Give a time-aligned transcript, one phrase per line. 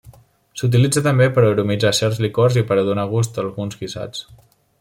[0.61, 4.27] S'utilitza també per a aromatitzar certs licors i per a donar gust a alguns guisats.